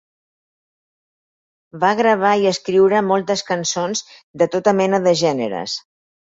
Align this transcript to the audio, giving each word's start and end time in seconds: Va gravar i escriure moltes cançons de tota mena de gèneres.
Va 1.83 1.91
gravar 1.99 2.31
i 2.43 2.47
escriure 2.53 3.03
moltes 3.11 3.45
cançons 3.51 4.03
de 4.45 4.49
tota 4.57 4.75
mena 4.81 5.03
de 5.07 5.15
gèneres. 5.23 5.79